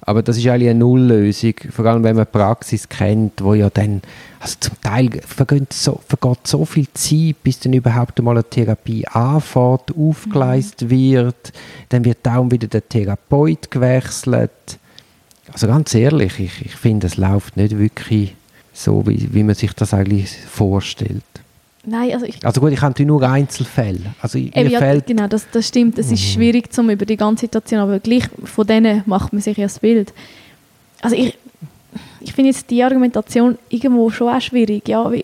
Aber 0.04 0.24
das 0.24 0.38
ist 0.38 0.48
eigentlich 0.48 0.70
eine 0.70 0.80
Nulllösung, 0.80 1.54
vor 1.70 1.86
allem 1.86 2.04
wenn 2.04 2.16
man 2.16 2.26
Praxis 2.26 2.90
kennt, 2.90 3.44
wo 3.44 3.54
ja 3.54 3.70
dann, 3.70 4.02
also 4.40 4.56
zum 4.60 4.82
Teil 4.82 5.10
vergeht 5.26 5.74
so, 5.74 6.02
vergeht 6.08 6.48
so 6.48 6.66
viel 6.66 6.88
Zeit, 6.94 7.36
bis 7.44 7.60
dann 7.60 7.74
überhaupt 7.74 8.18
einmal 8.18 8.36
eine 8.36 8.44
Therapie 8.44 9.06
anfängt, 9.08 9.96
aufgeleistet 9.96 10.90
wird, 10.90 11.54
dann 11.90 12.04
wird 12.04 12.20
darum 12.24 12.50
wieder 12.50 12.68
der 12.68 12.88
Therapeut 12.88 13.70
gewechselt. 13.70 14.80
Also 15.54 15.68
ganz 15.68 15.94
ehrlich, 15.94 16.40
ich, 16.40 16.66
ich 16.66 16.76
finde, 16.76 17.08
es 17.08 17.18
läuft 17.18 17.58
nicht 17.58 17.78
wirklich 17.78 18.36
so, 18.74 19.06
wie, 19.06 19.30
wie 19.34 19.44
man 19.44 19.56
sich 19.56 19.74
das 19.74 19.94
eigentlich 19.94 20.36
vorstellt. 20.36 21.24
Nein, 21.84 22.14
also 22.14 22.26
ich, 22.26 22.46
Also 22.46 22.62
gut, 22.62 22.72
ich 22.72 22.82
habe 22.82 22.92
natürlich 22.92 23.08
nur 23.08 23.24
Einzelfälle. 23.24 24.14
Also 24.22 24.38
mir 24.38 24.52
ja, 24.70 25.00
genau, 25.00 25.28
das, 25.28 25.48
das 25.52 25.68
stimmt. 25.68 25.98
Es 25.98 26.12
ist 26.12 26.22
schwierig 26.22 26.72
zum 26.72 26.90
über 26.90 27.06
die 27.06 27.18
ganze 27.18 27.42
Situation, 27.42 27.80
aber 27.82 28.00
gleich 28.00 28.26
von 28.44 28.68
denen 28.68 29.02
macht 29.08 29.34
man 29.34 29.42
sich 29.42 29.58
ja 29.58 29.66
das 29.66 29.80
Bild. 29.80 30.14
Also 31.02 31.16
ich, 31.16 31.36
ich 32.20 32.34
finde 32.34 32.52
jetzt 32.52 32.70
die 32.70 32.84
Argumentation 32.84 33.58
irgendwo 33.70 34.12
schon 34.12 34.30
auch 34.30 34.42
schwierig. 34.42 34.88
Ja, 34.88 35.12
wie, 35.12 35.24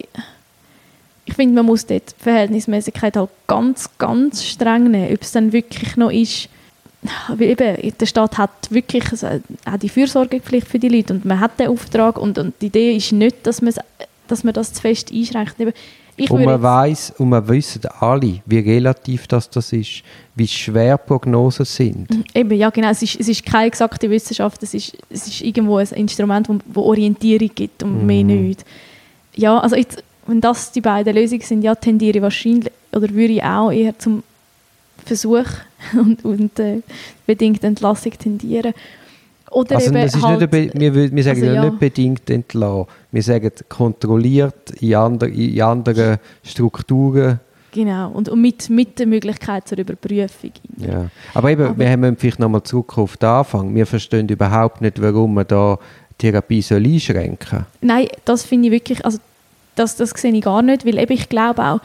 ich 1.26 1.34
finde, 1.36 1.56
man 1.56 1.66
muss 1.66 1.86
dort 1.86 2.16
die 2.20 2.24
Verhältnismäßigkeit 2.24 3.18
halt 3.18 3.30
ganz, 3.46 3.90
ganz 3.98 4.44
streng 4.44 4.90
nehmen, 4.90 5.14
ob 5.14 5.22
es 5.22 5.34
dann 5.34 5.54
wirklich 5.54 5.96
noch 5.96 6.12
ist. 6.12 6.50
Weil 7.28 7.50
eben, 7.50 7.94
der 8.00 8.06
Staat 8.08 8.38
hat 8.40 8.72
wirklich 8.72 9.12
also, 9.12 9.28
auch 9.66 9.78
die 9.78 9.90
Fürsorgepflicht 9.90 10.68
für 10.68 10.80
die 10.80 10.90
Leute 10.90 11.14
und 11.14 11.26
man 11.26 11.40
hat 11.40 11.60
den 11.60 11.68
Auftrag 11.68 12.18
und, 12.18 12.38
und 12.40 12.56
die 12.62 12.68
Idee 12.68 12.96
ist 12.96 13.12
nicht, 13.12 13.46
dass 13.46 13.62
man, 13.62 13.74
dass 14.28 14.44
man 14.44 14.54
das 14.54 14.74
zu 14.74 14.82
fest 14.82 15.12
einschränkt. 15.14 15.60
Eben, 15.60 15.74
ich 16.20 16.32
und 16.32 16.44
man 16.44 16.62
weiß 16.62 17.14
und 17.20 17.30
man 17.30 17.48
wissen 17.48 17.82
alle, 18.00 18.42
wie 18.46 18.60
relativ 18.60 19.28
das, 19.28 19.50
das 19.50 19.72
ist, 19.72 20.02
wie 20.36 20.48
schwer 20.48 20.98
Prognosen 20.98 21.66
sind. 21.66 22.08
Eben, 22.34 22.58
ja 22.58 22.72
genau, 22.72 22.90
es 22.90 23.04
ist, 23.04 23.20
es 23.20 23.28
ist 23.28 23.46
keine 23.46 23.68
exakte 23.68 24.10
Wissenschaft, 24.10 24.62
es 24.64 24.74
ist, 24.74 24.98
es 25.12 25.28
ist 25.28 25.42
irgendwo 25.42 25.78
ein 25.78 25.88
Instrument, 25.90 26.50
das 26.50 26.76
Orientierung 26.76 27.52
gibt 27.54 27.84
und 27.84 28.06
mehr 28.06 28.24
nicht. 28.24 28.66
Ja, 29.36 29.60
also 29.60 29.76
jetzt, 29.76 30.04
wenn 30.26 30.42
das 30.42 30.72
die 30.72 30.82
beiden 30.82 31.16
Lösungen 31.16 31.42
sind, 31.42 31.62
ja, 31.62 31.76
tendiere 31.76 32.18
ich 32.18 32.24
wahrscheinlich, 32.24 32.72
oder 32.92 33.10
würde 33.10 33.34
ich 33.34 33.44
auch 33.44 33.72
eher 33.72 33.98
zum 34.00 34.24
Versuch 35.06 35.46
und, 35.94 36.26
und 36.26 36.60
äh, 36.60 36.82
bedingt 37.28 37.64
Entlassung 37.64 38.14
tendieren. 38.18 38.74
Oder 39.52 39.76
Also 39.76 39.88
eben 39.92 40.02
das 40.02 40.16
ist 40.16 40.24
halt, 40.24 40.52
nicht 40.52 40.80
wir, 40.96 41.12
wir 41.12 41.24
sagen 41.24 41.42
also 41.42 41.46
ja 41.46 41.54
ja. 41.54 41.66
nicht 41.66 41.80
bedingt 41.80 42.30
entlassen. 42.30 42.86
Wir 43.12 43.24
sagen 43.24 43.52
kontrolliert 43.70 44.72
in, 44.82 44.96
ander, 44.96 45.28
in 45.28 45.62
anderen 45.62 46.18
Strukturen. 46.44 47.40
Genau, 47.72 48.10
und, 48.12 48.30
und 48.30 48.42
mit, 48.42 48.70
mit 48.70 48.98
der 48.98 49.08
Möglichkeit 49.08 49.68
zur 49.68 49.78
Überprüfung. 49.78 50.52
Ja. 50.78 51.10
Aber 51.34 51.52
eben, 51.52 51.66
Aber- 51.66 51.78
wir 51.78 51.90
haben 51.90 52.18
vielleicht 52.18 52.40
nochmal 52.40 52.64
zurück 52.64 52.98
auf 52.98 53.18
den 53.18 53.30
Anfang. 53.30 53.76
Wir 53.76 53.86
verstehen 53.86 54.28
überhaupt 54.28 54.82
nicht, 54.82 55.02
warum 55.02 55.36
man 55.36 55.48
da 55.48 55.78
Therapie 56.18 56.62
soll 56.62 56.86
einschränken 56.86 57.48
soll. 57.50 57.66
Nein, 57.82 58.08
das 58.26 58.44
finde 58.44 58.68
ich 58.68 58.72
wirklich, 58.72 59.06
also 59.06 59.20
das, 59.76 59.96
das 59.96 60.10
sehe 60.12 60.34
ich 60.34 60.42
gar 60.42 60.62
nicht, 60.62 60.86
weil 60.86 60.98
eben 60.98 61.14
ich 61.14 61.30
glaube 61.30 61.64
auch, 61.64 61.80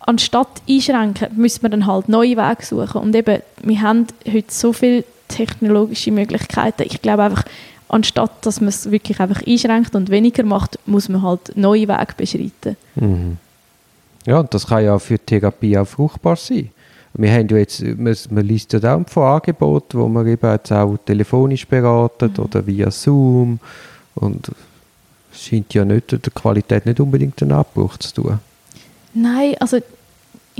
anstatt 0.00 0.62
einschränken, 0.68 1.28
müssen 1.36 1.62
wir 1.62 1.70
dann 1.70 1.86
halt 1.86 2.08
neue 2.08 2.36
Wege 2.36 2.64
suchen. 2.64 3.00
Und 3.00 3.14
eben, 3.16 3.40
wir 3.62 3.80
haben 3.80 4.06
heute 4.30 4.52
so 4.52 4.72
viele 4.72 5.04
technologische 5.30 6.10
Möglichkeiten. 6.12 6.82
Ich 6.86 7.00
glaube 7.00 7.24
einfach, 7.24 7.44
anstatt 7.88 8.44
dass 8.44 8.60
man 8.60 8.68
es 8.68 8.90
wirklich 8.90 9.20
einfach 9.20 9.42
einschränkt 9.46 9.94
und 9.94 10.10
weniger 10.10 10.44
macht, 10.44 10.78
muss 10.86 11.08
man 11.08 11.22
halt 11.22 11.56
neue 11.56 11.88
Wege 11.88 12.14
beschreiten. 12.16 12.76
Mhm. 12.94 13.38
Ja, 14.26 14.40
und 14.40 14.52
das 14.52 14.66
kann 14.66 14.84
ja 14.84 14.98
für 14.98 15.16
die 15.18 15.24
Therapie 15.24 15.78
auch 15.78 15.86
fruchtbar 15.86 16.36
sein. 16.36 16.70
Wir 17.14 17.32
haben 17.32 17.48
ja 17.48 17.56
jetzt, 17.56 17.82
man, 17.82 18.16
man 18.30 18.46
liest 18.46 18.72
ja 18.72 18.94
auch 18.94 19.08
von 19.08 19.24
Angeboten, 19.24 19.98
wo 19.98 20.08
man 20.08 20.26
eben 20.26 20.50
jetzt 20.50 20.72
auch 20.72 20.96
telefonisch 21.04 21.66
beratet 21.66 22.38
oder 22.38 22.64
via 22.64 22.90
Zoom 22.90 23.58
und 24.14 24.52
scheint 25.32 25.74
ja 25.74 25.84
nicht, 25.84 26.12
der 26.12 26.32
Qualität 26.32 26.86
nicht 26.86 27.00
unbedingt 27.00 27.40
einen 27.42 27.52
Abbruch 27.52 27.96
zu 27.96 28.14
tun. 28.14 28.38
Nein, 29.14 29.56
also 29.58 29.78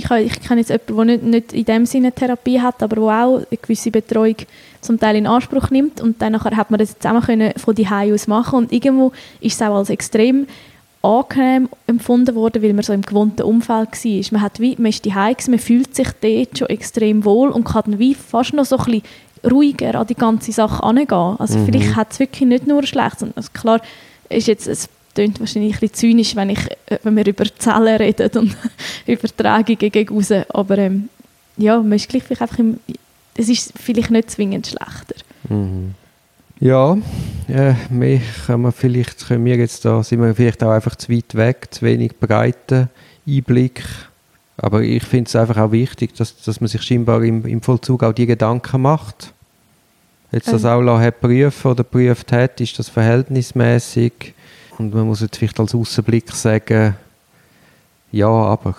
ich, 0.04 0.10
ich 0.10 0.40
kenne 0.40 0.60
jetzt 0.60 0.70
jemanden, 0.70 0.96
der 0.96 1.04
nicht, 1.04 1.24
nicht 1.24 1.52
in 1.52 1.64
dem 1.64 1.86
Sinne 1.86 2.12
Therapie 2.12 2.60
hat, 2.60 2.82
aber 2.82 2.96
der 2.96 3.04
auch 3.04 3.36
eine 3.36 3.46
gewisse 3.60 3.90
Betreuung 3.90 4.36
zum 4.80 4.98
Teil 4.98 5.16
in 5.16 5.26
Anspruch 5.26 5.70
nimmt 5.70 6.00
und 6.00 6.20
dann 6.22 6.32
nachher 6.32 6.56
hat 6.56 6.70
man 6.70 6.78
das 6.78 6.98
zusammen 6.98 7.22
können 7.22 7.52
von 7.56 7.74
die 7.74 7.86
aus 7.86 8.26
machen 8.26 8.58
und 8.58 8.72
irgendwo 8.72 9.12
ist 9.40 9.54
es 9.54 9.62
auch 9.62 9.76
als 9.76 9.90
extrem 9.90 10.46
angenehm 11.02 11.68
empfunden 11.86 12.34
worden, 12.34 12.62
weil 12.62 12.74
man 12.74 12.82
so 12.82 12.92
im 12.92 13.02
gewohnten 13.02 13.42
Umfeld 13.42 13.92
war. 13.92 14.32
Man, 14.32 14.42
hat 14.42 14.60
wie, 14.60 14.76
man 14.76 14.86
ist 14.90 15.02
gewesen, 15.02 15.50
man 15.50 15.58
fühlt 15.58 15.94
sich 15.94 16.08
dort 16.20 16.58
schon 16.58 16.68
extrem 16.68 17.24
wohl 17.24 17.48
und 17.50 17.64
kann 17.64 17.82
dann 17.86 17.98
wie 17.98 18.14
fast 18.14 18.52
noch 18.52 18.66
so 18.66 18.76
ein 18.76 18.84
bisschen 18.84 19.02
ruhiger 19.50 19.94
an 19.94 20.06
die 20.06 20.14
ganze 20.14 20.52
Sache 20.52 20.82
angehen. 20.82 21.36
Also 21.38 21.58
Mhm. 21.58 21.66
vielleicht 21.66 21.96
hat 21.96 22.12
es 22.12 22.20
wirklich 22.20 22.46
nicht 22.48 22.66
nur 22.66 22.82
schlecht, 22.84 23.20
sondern 23.20 23.36
also 23.36 23.48
klar 23.54 23.80
ist 24.28 24.46
jetzt 24.46 24.68
ein 24.68 24.76
klingt 25.14 25.40
wahrscheinlich 25.40 25.74
ein 25.74 25.80
bisschen 25.80 25.94
zynisch, 25.94 26.36
wenn, 26.36 26.50
ich, 26.50 26.70
äh, 26.86 26.98
wenn 27.02 27.16
wir 27.16 27.26
über 27.26 27.44
Zellen 27.58 27.96
reden 27.96 28.30
und 28.38 28.56
Übertragungen 29.06 29.78
gegen 29.78 30.14
raus. 30.14 30.32
Aber 30.50 30.78
ähm, 30.78 31.08
ja, 31.56 31.78
man 31.78 31.92
ist 31.92 32.08
gleich 32.08 32.22
vielleicht 32.22 32.42
einfach 32.42 32.58
im, 32.58 32.78
es 33.36 33.48
ist 33.48 33.72
vielleicht 33.78 34.10
nicht 34.10 34.30
zwingend 34.30 34.66
schlechter. 34.66 35.14
Mhm. 35.48 35.94
Ja, 36.60 36.96
äh, 37.48 37.74
mehr 37.88 38.20
können 38.44 38.64
wir 38.64 38.72
vielleicht, 38.72 39.26
können 39.26 39.44
wir 39.46 39.56
jetzt 39.56 39.84
da, 39.84 40.02
sind 40.02 40.20
wir 40.20 40.34
vielleicht 40.34 40.62
auch 40.62 40.72
einfach 40.72 40.94
zu 40.94 41.10
weit 41.10 41.34
weg, 41.34 41.68
zu 41.70 41.82
wenig 41.82 42.18
breiten 42.18 42.90
Einblick. 43.26 43.82
Aber 44.58 44.82
ich 44.82 45.02
finde 45.04 45.28
es 45.28 45.36
einfach 45.36 45.56
auch 45.56 45.72
wichtig, 45.72 46.14
dass, 46.16 46.36
dass 46.42 46.60
man 46.60 46.68
sich 46.68 46.82
scheinbar 46.82 47.22
im, 47.22 47.46
im 47.46 47.62
Vollzug 47.62 48.02
auch 48.02 48.12
die 48.12 48.26
Gedanken 48.26 48.82
macht. 48.82 49.32
Jetzt 50.32 50.52
das 50.52 50.64
ähm. 50.64 50.88
auch 50.88 51.00
hat 51.00 51.20
prüfen 51.20 51.70
oder 51.70 51.82
prüft 51.82 52.30
hat, 52.30 52.60
ist 52.60 52.78
das 52.78 52.90
verhältnismäßig 52.90 54.34
und 54.80 54.94
man 54.94 55.06
muss 55.06 55.20
jetzt 55.20 55.36
vielleicht 55.36 55.60
als 55.60 55.74
Außenblick 55.74 56.30
sagen, 56.32 56.96
ja, 58.12 58.28
aber. 58.28 58.74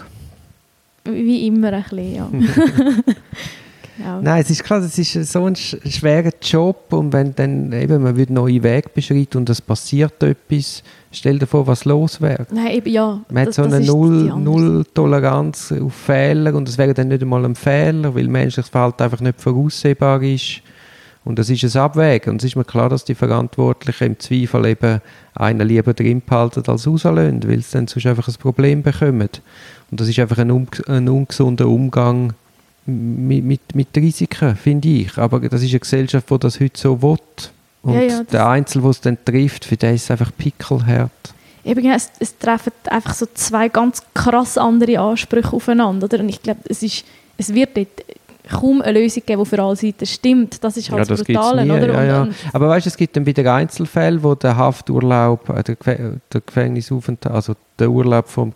Wie 1.06 1.48
immer 1.48 1.72
ein 1.72 1.84
bisschen, 1.84 2.16
ja. 2.16 2.30
genau. 3.98 4.22
Nein, 4.22 4.42
es 4.42 4.50
ist 4.50 4.64
klar, 4.64 4.80
es 4.80 4.98
ist 4.98 5.32
so 5.32 5.46
ein 5.46 5.56
schwerer 5.56 6.32
Job 6.42 6.92
und 6.92 7.14
wenn 7.14 7.36
dann 7.36 7.72
eben 7.72 8.02
man 8.04 8.18
wird 8.18 8.32
neue 8.32 8.62
Wege 8.64 8.90
beschreiten 8.94 9.38
und 9.38 9.50
es 9.50 9.62
passiert 9.62 10.22
etwas, 10.24 10.84
stell 11.12 11.40
dir 11.40 11.48
vor, 11.48 11.66
was 11.68 11.86
los 11.86 12.20
wäre. 12.20 12.46
Nein, 12.52 12.72
eben, 12.72 12.92
ja. 12.92 13.22
Man 13.30 13.46
das, 13.46 13.58
hat 13.58 13.70
so 13.70 13.76
eine 13.76 13.86
Null, 13.86 14.34
Null 14.38 14.86
Toleranz 14.94 15.72
auf 15.72 15.94
Fehler 15.94 16.56
und 16.56 16.68
es 16.68 16.78
wäre 16.78 16.94
dann 16.94 17.10
nicht 17.10 17.22
einmal 17.22 17.46
ein 17.46 17.56
Fehler, 17.56 18.14
weil 18.14 18.28
menschliches 18.28 18.70
Verhalten 18.70 19.04
einfach 19.04 19.22
nicht 19.22 19.40
voraussehbar 19.40 20.22
ist. 20.24 20.62
Und 21.24 21.38
das 21.38 21.50
ist 21.50 21.64
ein 21.64 21.82
Abwägen. 21.82 22.32
Und 22.32 22.42
es 22.42 22.50
ist 22.50 22.56
mir 22.56 22.66
klar, 22.66 22.90
dass 22.90 23.06
die 23.06 23.16
Verantwortlichen 23.16 24.08
im 24.08 24.20
Zweifel 24.20 24.66
eben 24.66 25.02
einen 25.36 25.68
lieber 25.68 25.94
drin 25.94 26.22
behalten 26.26 26.64
als 26.68 26.88
rauslösen, 26.88 27.48
weil 27.48 27.62
sie 27.62 27.74
dann 27.74 27.88
sonst 27.88 28.08
einfach 28.08 28.28
ein 28.28 28.36
Problem 28.36 28.82
bekommen. 28.82 29.30
Und 29.92 30.00
das 30.00 30.08
ist 30.08 30.18
einfach 30.20 30.40
ein, 30.40 30.50
un 30.50 30.68
ein 30.88 31.08
ungesunder 31.08 31.68
Umgang 31.68 32.34
mit, 32.86 33.44
mit, 33.44 33.76
mit 33.76 33.88
Risiken, 33.96 34.56
finde 34.56 34.88
ich. 34.88 35.18
Aber 35.18 35.40
das 35.42 35.62
ist 35.62 35.72
eine 35.72 35.80
Gesellschaft, 35.80 36.30
die 36.30 36.40
das 36.40 36.60
heute 36.60 36.80
so 36.80 37.02
will. 37.02 37.18
Und 37.84 37.94
ja, 37.96 38.02
ja, 38.02 38.24
der 38.24 38.48
Einzelne, 38.48 38.84
der 38.84 38.92
es 38.92 39.02
dann 39.02 39.18
trifft, 39.24 39.66
für 39.66 39.78
den 39.78 39.96
ist 39.96 40.04
es 40.04 40.12
einfach 40.12 40.32
pickelhart. 40.36 41.12
Eben, 41.64 41.86
es, 41.92 42.12
es 42.20 42.38
treffen 42.38 42.74
einfach 42.90 43.14
so 43.14 43.28
zwei 43.34 43.70
ganz 43.70 44.02
krass 44.16 44.58
andere 44.58 45.00
Ansprüche 45.00 45.54
aufeinander. 45.54 46.06
Oder? 46.06 46.20
Und 46.20 46.30
ich 46.30 46.42
glaube, 46.42 46.62
es, 46.68 46.84
es 47.38 47.54
wird 47.54 47.78
dort 47.78 48.04
kaum 48.52 48.82
eine 48.82 49.00
Lösung 49.00 49.24
geben, 49.26 49.44
die 49.44 49.50
für 49.50 49.62
alle 49.62 49.76
Seiten 49.76 50.06
stimmt. 50.06 50.64
Das 50.64 50.78
ist 50.78 50.92
halt 50.92 51.08
ja, 51.08 51.16
das 51.16 51.24
Brutale, 51.24 51.64
oder? 51.64 51.94
Ja, 51.94 52.04
ja. 52.04 52.28
Aber 52.54 52.70
weißt 52.70 52.86
du, 52.86 52.90
es 52.90 52.98
gibt 52.98 53.16
dann 53.16 53.26
wieder 53.26 53.54
Einzelfälle, 53.54 54.22
wo 54.22 54.36
der 54.36 54.56
Hafturlaub, 54.56 55.50
äh, 55.50 55.64
der, 55.64 56.20
der 56.32 56.42
Gefängnisaufenthalt, 56.42 57.36
also 57.36 57.54
der 57.80 57.90
Urlaub 57.90 58.28
vom, 58.28 58.54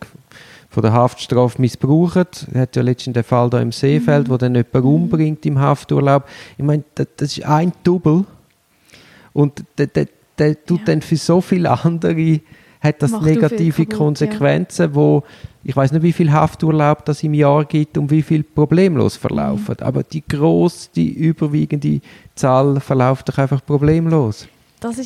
von 0.69 0.83
der 0.83 0.93
Haftstrafe 0.93 1.61
missbraucht. 1.61 2.47
Er 2.53 2.61
hat 2.61 2.75
ja 2.75 2.81
letztens 2.81 3.13
den 3.13 3.23
Fall 3.23 3.49
da 3.49 3.59
im 3.61 3.71
Seefeld, 3.71 4.27
mhm. 4.27 4.31
wo 4.31 4.37
dann 4.37 4.55
jemand 4.55 4.73
mhm. 4.73 4.85
umbringt 4.85 5.45
im 5.45 5.59
Hafturlaub. 5.59 6.25
Ich 6.57 6.63
meine, 6.63 6.83
das, 6.95 7.07
das, 7.17 7.37
ist 7.37 7.45
ein 7.45 7.71
Double 7.83 8.25
und 9.33 9.63
der, 9.77 9.87
der, 9.87 10.07
der 10.37 10.65
tut 10.65 10.87
dann 10.87 11.01
für 11.01 11.17
so 11.17 11.41
viele 11.41 11.71
andere 11.71 12.41
hat 12.85 13.01
das 13.01 13.11
Macht 13.11 13.25
negative 13.25 13.85
Konsequenzen, 13.85 14.89
ja. 14.89 14.95
wo 14.95 15.23
ich 15.67 15.75
weiß 15.75 15.93
nicht, 15.93 16.03
wie 16.03 16.13
viel 16.13 16.31
Hafturlaub 16.31 17.03
das 17.05 17.23
im 17.23 17.33
Jahr 17.33 17.65
gibt 17.65 17.97
und 17.97 18.11
wie 18.11 18.21
viel 18.21 18.43
problemlos 18.43 19.15
verlaufen. 19.15 19.75
Mhm. 19.79 19.85
Aber 19.85 20.03
die 20.03 20.23
große, 20.25 20.89
die 20.95 21.11
überwiegende 21.11 22.01
Zahl 22.35 22.79
verläuft 22.79 23.29
doch 23.29 23.39
einfach 23.39 23.65
problemlos. 23.65 24.47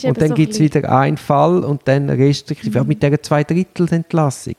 und 0.10 0.22
dann 0.22 0.30
so 0.30 0.34
gibt 0.36 0.54
es 0.54 0.60
wieder 0.60 0.92
einen 0.92 1.16
Fall 1.16 1.63
und 1.63 1.84
dann 1.86 2.10
restriktiv. 2.10 2.75
Mhm. 2.75 2.82
Auch 2.82 2.86
mit 2.86 3.01
dieser 3.01 3.22
Zweidrittelentlassung. 3.22 4.56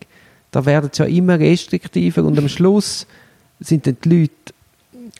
Da 0.50 0.64
werden 0.64 0.88
es 0.90 0.96
ja 0.96 1.04
immer 1.04 1.38
restriktiver 1.38 2.24
und 2.24 2.38
am 2.38 2.48
Schluss 2.48 3.06
sind 3.60 3.86
dann 3.86 3.98
die 4.02 4.08
Leute, 4.08 4.32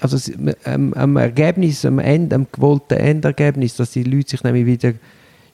also 0.00 0.32
am, 0.64 0.94
am 0.94 1.16
Ergebnis, 1.18 1.84
am, 1.84 1.99
Ende, 1.99 2.37
am 2.37 2.46
gewollten 2.50 2.94
Endergebnis, 2.94 3.76
dass 3.76 3.90
die 3.90 4.02
Leute 4.02 4.30
sich 4.30 4.44
nämlich 4.44 4.64
wieder 4.64 4.94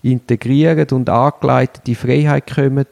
integrieren 0.05 0.87
und 0.93 1.11
angeleitet 1.11 1.79
in 1.79 1.85
die 1.85 1.95
Freiheit 1.97 2.47
kommen, 2.55 2.87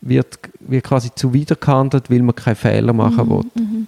wird, 0.00 0.38
wird 0.60 0.84
quasi 0.84 1.10
zuwidergehandelt, 1.14 2.10
weil 2.10 2.22
man 2.22 2.34
keine 2.34 2.56
Fehler 2.56 2.92
machen 2.92 3.26
mhm, 3.26 3.30
will. 3.30 3.44
Mhm. 3.54 3.86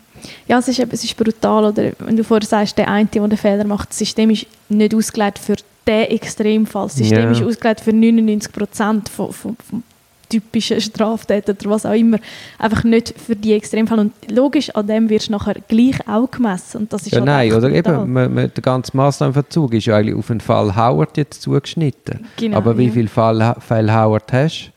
Ja, 0.48 0.58
es 0.58 0.68
ist, 0.68 0.78
es 0.78 1.04
ist 1.04 1.16
brutal. 1.16 1.66
Oder 1.66 1.92
wenn 2.00 2.16
du 2.16 2.24
vorher 2.24 2.46
sagst, 2.46 2.76
der 2.76 2.88
eine, 2.88 3.06
der 3.06 3.26
den 3.26 3.38
Fehler 3.38 3.64
macht, 3.64 3.90
das 3.90 3.98
System 3.98 4.30
ist 4.30 4.46
nicht 4.68 4.94
ausgelegt 4.94 5.38
für 5.38 5.56
den 5.86 6.10
Extremfall. 6.10 6.86
Das 6.86 6.96
System 6.96 7.22
ja. 7.22 7.30
ist 7.30 7.42
ausgelegt 7.42 7.80
für 7.80 7.92
99 7.92 8.52
Prozent 8.52 9.08
von, 9.08 9.32
von, 9.32 9.56
von 9.68 9.82
typischen 10.28 10.80
Straftäter 10.80 11.52
oder 11.58 11.70
was 11.70 11.86
auch 11.86 11.94
immer. 11.94 12.18
Einfach 12.58 12.84
nicht 12.84 13.14
für 13.18 13.34
die 13.34 13.54
Extremfälle. 13.54 14.02
Und 14.02 14.12
logisch, 14.30 14.70
an 14.70 14.86
dem 14.86 15.08
wirst 15.08 15.28
du 15.28 15.32
nachher 15.32 15.56
gleich 15.66 16.06
auch 16.06 16.30
gemessen. 16.30 16.82
Und 16.82 16.92
das 16.92 17.02
ist 17.02 17.12
ja, 17.12 17.18
halt 17.18 17.26
nein, 17.26 17.52
oder 17.52 17.70
eben, 17.70 18.12
man, 18.12 18.32
man, 18.34 18.52
der 18.54 18.62
ganze 18.62 18.96
Massnahmenverzug 18.96 19.74
ist 19.74 19.86
ja 19.86 19.96
eigentlich 19.96 20.16
auf 20.16 20.28
den 20.28 20.40
Fall 20.40 20.76
Howard 20.76 21.16
jetzt 21.16 21.42
zugeschnitten. 21.42 22.26
Genau, 22.36 22.56
Aber 22.56 22.78
wie 22.78 22.86
ja. 22.86 22.92
viele 22.92 23.08
Fall, 23.08 23.56
Fälle 23.60 23.92
Howard 23.92 24.32
hast 24.32 24.72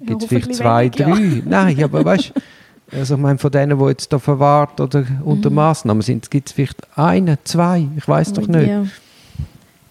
Gibt 0.00 0.22
es 0.22 0.28
vielleicht 0.28 0.54
zwei, 0.54 0.88
drei? 0.88 1.08
Ja. 1.08 1.42
Nein, 1.44 1.82
aber 1.84 2.04
weißt 2.04 2.32
du, 2.34 2.96
also 2.98 3.14
ich 3.14 3.20
meine, 3.20 3.38
von 3.38 3.50
denen, 3.50 3.78
die 3.78 3.84
jetzt 3.86 4.12
da 4.12 4.18
verwahrt 4.18 4.80
oder 4.80 5.04
unter 5.24 5.50
mhm. 5.50 5.56
Massnahmen 5.56 6.02
sind, 6.02 6.30
gibt 6.30 6.48
es 6.48 6.52
vielleicht 6.52 6.80
eine, 6.96 7.38
zwei, 7.44 7.88
ich 7.96 8.06
weiß 8.06 8.32
doch 8.34 8.46
nicht. 8.46 8.68
Ja. 8.68 8.84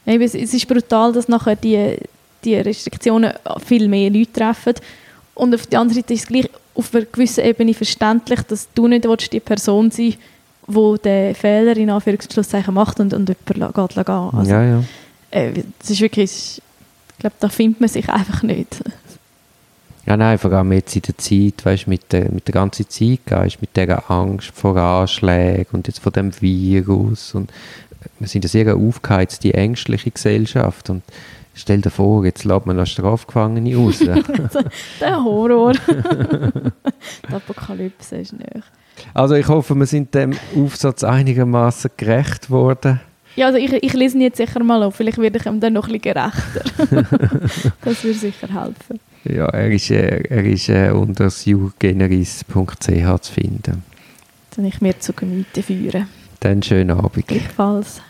es 0.05 0.33
ist 0.33 0.67
brutal, 0.67 1.11
dass 1.11 1.27
nachher 1.27 1.55
die, 1.55 1.97
die 2.43 2.55
Restriktionen 2.55 3.33
viel 3.65 3.87
mehr 3.87 4.09
Leute 4.09 4.31
treffen. 4.31 4.75
Und 5.33 5.53
auf 5.53 5.67
der 5.67 5.81
anderen 5.81 6.01
Seite 6.01 6.13
ist 6.13 6.21
es 6.21 6.27
gleich 6.27 6.49
auf 6.73 6.93
einer 6.93 7.05
gewissen 7.05 7.43
Ebene 7.43 7.73
verständlich, 7.73 8.41
dass 8.43 8.69
du 8.73 8.87
nicht 8.87 9.05
willst, 9.05 9.33
die 9.33 9.39
Person 9.39 9.91
sein 9.91 10.15
die 10.67 10.97
den 11.03 11.35
Fehler 11.35 11.77
in 11.77 11.89
Anführungszeichen 11.89 12.73
macht 12.73 12.99
und, 12.99 13.13
und 13.13 13.29
jemand 13.29 13.75
geht 13.75 14.05
gehen. 14.05 14.29
Also, 14.33 14.51
ja, 14.51 14.63
ja. 14.63 14.83
Äh, 15.31 15.63
das 15.79 15.91
ist 15.91 16.01
wirklich, 16.01 16.61
ich 17.11 17.19
glaube, 17.19 17.35
da 17.39 17.49
findet 17.49 17.81
man 17.81 17.89
sich 17.89 18.09
einfach 18.09 18.41
nicht. 18.41 18.81
Ja, 20.05 20.17
nein, 20.17 20.37
vor 20.37 20.51
allem 20.51 20.71
jetzt 20.71 20.95
in 20.95 21.01
der 21.01 21.17
Zeit, 21.17 21.65
weißt, 21.65 21.87
mit 21.87 22.11
der, 22.11 22.31
mit 22.31 22.47
der 22.47 22.53
ganzen 22.53 22.87
Zeitgeist, 22.87 23.59
mit 23.61 23.75
der 23.75 24.11
Angst 24.11 24.51
vor 24.53 24.77
Anschlägen 24.77 25.67
und 25.73 25.87
jetzt 25.87 25.99
vor 25.99 26.11
dem 26.11 26.31
Virus 26.41 27.33
und 27.33 27.51
wir 28.19 28.27
sind 28.27 28.45
eine 28.45 28.49
sehr 28.49 28.75
aufgeheizte, 28.75 29.53
ängstliche 29.53 30.11
Gesellschaft 30.11 30.91
und 30.91 31.01
stell 31.55 31.81
dir 31.81 31.89
vor, 31.89 32.23
jetzt 32.23 32.43
lädt 32.43 32.67
man 32.67 32.75
noch 32.75 32.85
Strafgefangene 32.85 33.75
raus. 33.75 33.99
der 35.01 35.23
Horror. 35.23 35.73
die 35.73 37.33
Apokalypse 37.33 38.17
ist 38.17 38.33
nicht. 38.33 38.63
Also 39.13 39.35
ich 39.35 39.47
hoffe, 39.47 39.75
wir 39.75 39.87
sind 39.87 40.13
dem 40.13 40.33
Aufsatz 40.55 41.03
einigermaßen 41.03 41.91
gerecht 41.97 42.49
worden. 42.49 43.01
Ja, 43.35 43.47
also 43.47 43.57
ich, 43.57 43.73
ich 43.73 43.93
lese 43.93 44.17
ihn 44.17 44.21
jetzt 44.21 44.37
sicher 44.37 44.63
mal 44.63 44.83
auf, 44.83 44.95
vielleicht 44.95 45.17
werde 45.17 45.39
ich 45.39 45.45
ihm 45.45 45.59
dann 45.59 45.73
noch 45.73 45.87
ein 45.89 45.99
bisschen 45.99 46.13
gerechter. 46.13 47.09
das 47.83 48.03
würde 48.03 48.19
sicher 48.19 48.47
helfen. 48.47 48.99
Ja, 49.25 49.47
er 49.47 49.71
ist, 49.71 49.89
äh, 49.91 50.21
er 50.29 50.45
ist 50.45 50.69
äh, 50.69 50.91
unter 50.91 51.29
sugeneris.ch 51.29 52.45
zu 53.21 53.33
finden. 53.33 53.83
Dann 54.55 54.65
ich 54.65 54.81
mir 54.81 54.99
zu 54.99 55.13
Gemüte 55.13 55.63
führen. 55.63 56.07
Dann 56.39 56.61
schönen 56.61 56.91
Abend. 56.91 57.27
Gleichfalls. 57.27 58.01